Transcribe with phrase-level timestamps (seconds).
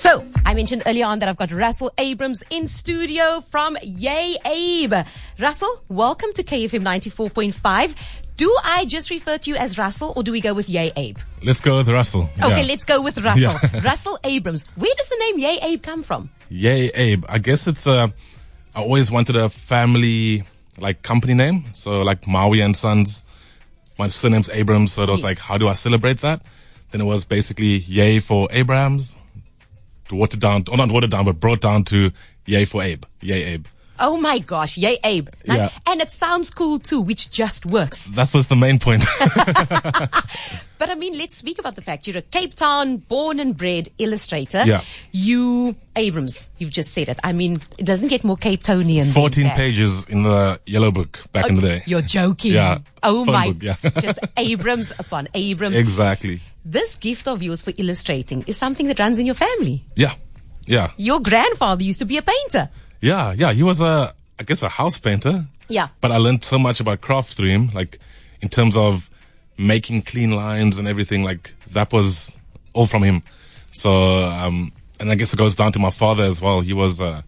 [0.00, 4.94] So, I mentioned earlier on that I've got Russell Abrams in studio from Yay Abe.
[5.38, 7.94] Russell, welcome to KFM 94.5.
[8.36, 11.18] Do I just refer to you as Russell or do we go with Yay Abe?
[11.44, 12.30] Let's go with Russell.
[12.42, 12.66] Okay, Yeah.
[12.66, 13.52] let's go with Russell.
[13.74, 13.80] Yeah.
[13.84, 14.64] Russell Abrams.
[14.76, 16.30] Where does the name Yay Abe come from?
[16.48, 17.26] Yay, Abe.
[17.28, 18.08] I guess it's uh
[18.74, 20.44] I always wanted a family
[20.78, 21.64] like company name.
[21.74, 23.26] So like Maui and Sons.
[23.98, 25.24] My surname's Abrams, so it was Yes.
[25.24, 26.40] like, how do I celebrate that?
[26.90, 29.18] Then it was basically Yay for Abrams,
[30.12, 32.10] watered down, or not watered down, but brought down to
[32.46, 33.04] Yay for Abe.
[33.20, 33.66] Yay, Abe.
[33.98, 35.28] Oh my gosh, Yay Abe.
[35.46, 35.58] Nice.
[35.58, 35.70] Yeah.
[35.86, 38.06] And it sounds cool too, which just works.
[38.06, 39.04] That was the main point.
[40.80, 43.90] But I mean, let's speak about the fact you're a Cape Town born and bred
[43.98, 44.62] illustrator.
[44.64, 44.80] Yeah.
[45.12, 47.20] You, Abrams, you've just said it.
[47.22, 49.04] I mean, it doesn't get more Cape Townian.
[49.04, 49.56] than 14 that.
[49.56, 51.82] pages in the yellow book back in the oh, day.
[51.84, 52.54] You're joking.
[52.54, 52.78] Yeah.
[53.02, 53.52] Oh Phone my.
[53.52, 53.90] book, yeah.
[54.00, 55.76] just Abrams upon Abrams.
[55.76, 56.40] Exactly.
[56.64, 59.84] This gift of yours for illustrating is something that runs in your family.
[59.96, 60.14] Yeah.
[60.66, 60.90] Yeah.
[60.96, 62.70] Your grandfather used to be a painter.
[63.00, 63.52] Yeah, yeah.
[63.52, 65.46] He was a, I guess, a house painter.
[65.68, 65.88] Yeah.
[66.00, 67.98] But I learned so much about craft through him, like
[68.40, 69.08] in terms of
[69.56, 71.24] making clean lines and everything.
[71.24, 72.36] Like that was
[72.72, 73.22] all from him.
[73.72, 76.60] So, um, and I guess it goes down to my father as well.
[76.60, 77.22] He was, uh,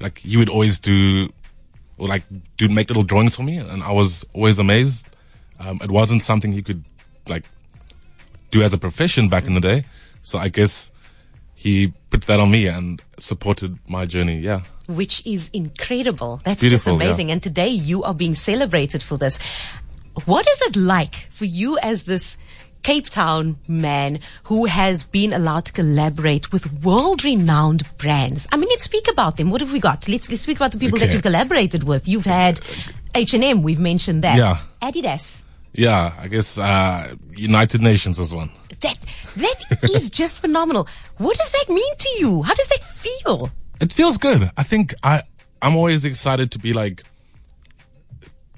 [0.00, 1.32] like he would always do,
[1.98, 2.22] or like
[2.56, 5.08] do make little drawings for me, and I was always amazed.
[5.58, 6.84] Um, it wasn't something he could
[7.28, 7.44] like
[8.50, 9.84] do as a profession back in the day.
[10.22, 10.90] So I guess
[11.54, 14.38] he put that on me and supported my journey.
[14.40, 14.62] Yeah.
[14.88, 16.40] which is incredible.
[16.44, 16.94] That's just yeah.
[16.94, 17.30] amazing.
[17.30, 19.38] And today you are being celebrated for this.
[20.24, 22.38] What is it like for you as this
[22.82, 28.48] Cape Town man who has been allowed to collaborate with world renowned brands?
[28.50, 29.50] I mean, let's speak about them.
[29.50, 30.08] What have we got?
[30.08, 32.08] Let's, let's speak about the people that you've collaborated with.
[32.08, 32.60] You've had
[33.14, 34.38] H&M, we've mentioned that.
[34.38, 34.58] Yeah.
[34.80, 35.44] Adidas.
[35.72, 38.50] Yeah, I guess uh, United Nations was one.
[38.80, 38.98] That,
[39.36, 40.88] that is just phenomenal.
[41.18, 42.42] What does that mean to you?
[42.42, 43.50] How does that feel?
[43.80, 44.50] It feels good.
[44.56, 45.22] I think I
[45.62, 47.02] I'm always excited to be like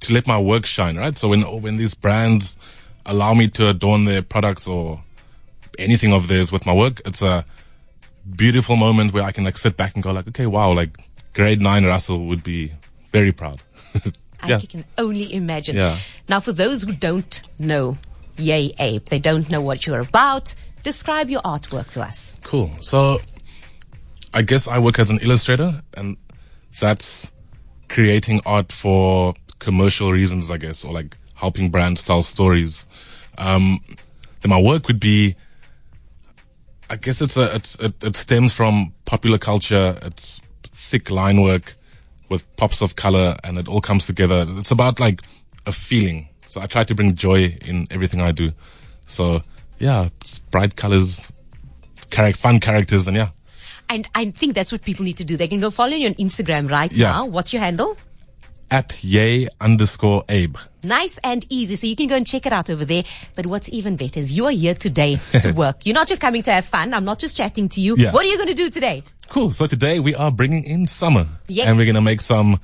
[0.00, 1.16] to let my work shine, right?
[1.16, 2.58] So when when these brands
[3.04, 5.02] allow me to adorn their products or
[5.78, 7.44] anything of theirs with my work, it's a
[8.34, 10.98] beautiful moment where I can like sit back and go like, okay, wow, like
[11.34, 12.72] grade nine Russell would be
[13.10, 13.62] very proud.
[14.46, 14.58] I yeah.
[14.60, 15.76] can only imagine.
[15.76, 15.96] Yeah.
[16.28, 17.98] Now, for those who don't know
[18.36, 22.38] Yay Abe, they don't know what you're about, describe your artwork to us.
[22.42, 22.70] Cool.
[22.80, 23.18] So
[24.34, 26.16] I guess I work as an illustrator and
[26.80, 27.32] that's
[27.88, 32.86] creating art for commercial reasons, I guess, or like helping brands tell stories.
[33.38, 33.80] Um,
[34.40, 35.34] then my work would be,
[36.90, 39.98] I guess it's a, it's, it, it stems from popular culture.
[40.02, 41.74] It's thick line work
[42.28, 44.44] with pops of color and it all comes together.
[44.58, 45.20] It's about like
[45.66, 46.28] a feeling.
[46.48, 48.52] So I try to bring joy in everything I do.
[49.04, 49.42] So
[49.78, 50.08] yeah,
[50.50, 51.30] bright colors,
[52.10, 53.28] fun characters, and yeah,
[53.88, 55.36] And I think that's what people need to do.
[55.36, 57.12] They can go follow you on Instagram right Yeah.
[57.12, 57.26] now.
[57.26, 57.96] What's your handle?
[58.68, 60.56] at yay underscore abe.
[60.86, 61.74] Nice and easy.
[61.76, 63.02] So you can go and check it out over there.
[63.34, 65.84] But what's even better is you are here today to work.
[65.84, 66.94] You're not just coming to have fun.
[66.94, 67.96] I'm not just chatting to you.
[67.98, 68.12] Yeah.
[68.12, 69.02] What are you going to do today?
[69.28, 69.50] Cool.
[69.50, 71.66] So today we are bringing in summer, Yes.
[71.66, 72.60] and we're gonna make some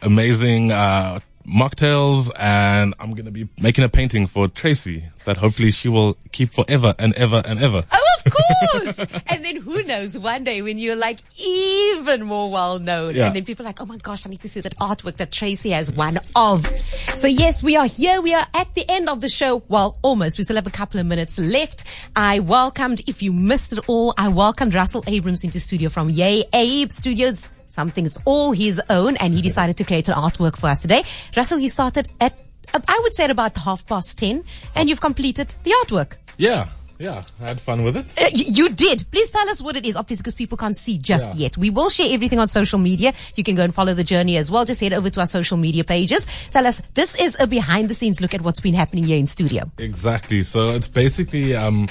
[0.00, 5.88] amazing uh, mocktails, and I'm gonna be making a painting for Tracy that hopefully she
[5.88, 7.84] will keep forever and ever and ever.
[7.92, 8.98] Oh, course.
[9.26, 13.26] and then who knows, one day when you're like even more well known, Yeah.
[13.26, 15.32] and then people are like, oh my gosh, I need to see that artwork that
[15.32, 16.66] Tracy has one of.
[17.14, 18.20] So yes, we are here.
[18.20, 19.62] We are at the end of the show.
[19.68, 20.38] Well, almost.
[20.38, 21.84] We still have a couple of minutes left.
[22.16, 26.44] I welcomed, if you missed it all, I welcomed Russell Abrams into studio from Yay
[26.52, 27.50] Abe Studios.
[27.66, 31.02] Something that's all his own, and he decided to create an artwork for us today.
[31.36, 32.36] Russell, you started at,
[32.74, 34.42] I would say at about half past ten,
[34.74, 36.16] and you've completed the artwork.
[36.38, 38.06] Yeah, yeah, I had fun with it.
[38.20, 39.04] Uh, You did.
[39.10, 41.44] Please tell us what it is, obviously, because people can't see just Yeah.
[41.44, 41.56] yet.
[41.56, 43.12] We will share everything on social media.
[43.36, 44.64] You can go and follow the journey as well.
[44.64, 46.26] Just head over to our social media pages.
[46.50, 49.26] Tell us, this is a behind the scenes look at what's been happening here in
[49.26, 49.70] studio.
[49.78, 50.42] Exactly.
[50.42, 51.88] So it's basically, um,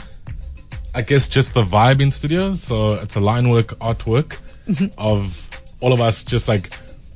[0.94, 2.54] I guess, just the vibe in studio.
[2.56, 4.38] So it's a line work artwork
[4.98, 5.50] of
[5.80, 6.70] all of us just like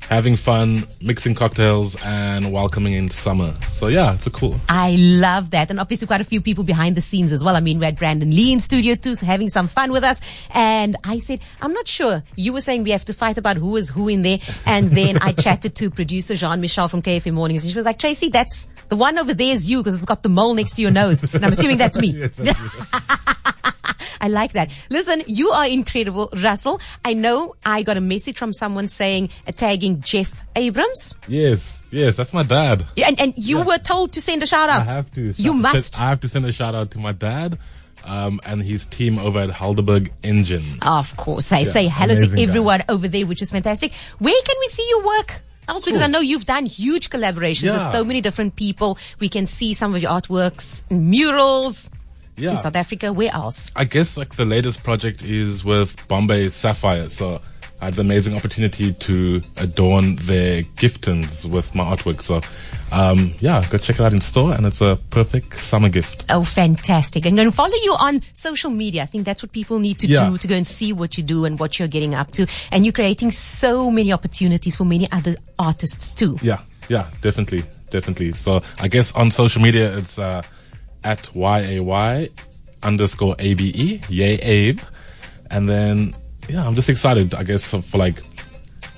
[0.08, 3.54] having fun, mixing cocktails, and welcoming in summer.
[3.70, 4.56] So yeah, it's a cool.
[4.68, 5.70] I love that.
[5.70, 7.56] And obviously quite a few people behind the scenes as well.
[7.56, 10.20] I mean, we had Brandon Lee in studio too, so having some fun with us.
[10.50, 12.22] And I said, I'm not sure.
[12.36, 14.38] You were saying we have to fight about who is who in there.
[14.66, 18.28] And then I chatted to producer Jean-Michel from KFM Mornings and she was like, Tracy,
[18.28, 20.90] that's the one over there is you because it's got the mole next to your
[20.90, 21.22] nose.
[21.22, 22.28] And I'm assuming that's me.
[24.22, 24.70] I like that.
[24.88, 26.80] Listen, you are incredible, Russell.
[27.04, 31.14] I know I got a message from someone saying, uh, tagging Jeff Abrams.
[31.26, 32.86] Yes, yes, that's my dad.
[32.94, 34.88] Yeah, And, and you were told to send a shout out.
[34.88, 35.34] I have to.
[35.36, 36.00] You must.
[36.00, 37.58] I have to send a shout out to my dad
[38.04, 40.78] um, and his team over at Helderberg Engine.
[40.82, 41.50] Of course.
[41.50, 42.42] I say hello to guy.
[42.42, 43.92] everyone over there, which is fantastic.
[44.20, 45.42] Where can we see your work?
[45.68, 48.98] Else, because I know you've done huge collaborations with so many different people.
[49.20, 51.90] We can see some of your artworks, murals
[52.36, 52.52] Yeah.
[52.52, 53.12] in South Africa.
[53.12, 53.70] Where else?
[53.76, 57.08] I guess like the latest project is with Bombay Sapphire.
[57.10, 57.40] So
[57.80, 62.22] I had the amazing opportunity to adorn their giftins with my artwork.
[62.22, 62.40] So
[62.92, 66.26] um, yeah, go check it out in store, and it's a perfect summer gift.
[66.30, 67.26] Oh, fantastic.
[67.26, 69.02] I'm going to follow you on social media.
[69.02, 70.28] I think that's what people need to Yeah.
[70.28, 72.46] do to go and see what you do and what you're getting up to.
[72.70, 76.38] And you're creating so many opportunities for many other artists too.
[76.42, 78.32] Yeah, yeah, definitely, definitely.
[78.32, 80.42] So I guess on social media it's uh,
[81.04, 82.28] at y a y
[82.82, 84.80] underscore a b e yay Abe,
[85.50, 86.14] and then
[86.48, 87.34] yeah, I'm just excited.
[87.34, 88.22] I guess for like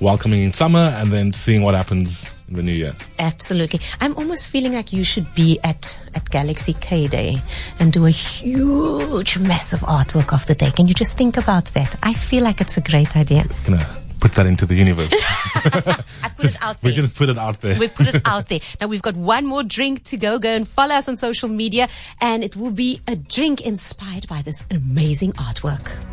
[0.01, 2.93] welcoming in summer and then seeing what happens in the new year.
[3.19, 3.81] Absolutely.
[4.01, 7.37] I'm almost feeling like you should be at, at Galaxy K Day
[7.79, 10.71] and do a huge, massive artwork of the day.
[10.71, 11.97] Can you just think about that?
[12.03, 13.45] I feel like it's a great idea.
[13.45, 15.13] Just gonna put that into the universe.
[15.55, 16.97] I put it out we there.
[17.03, 17.79] just put it out there.
[17.79, 18.61] We put it out there.
[18.81, 20.39] Now we've got one more drink to go.
[20.39, 21.89] Go and follow us on social media,
[22.23, 26.05] and it will be a drink inspired by this amazing artwork.